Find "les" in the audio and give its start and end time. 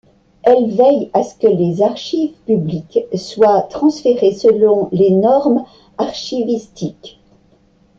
1.45-1.83, 4.91-5.11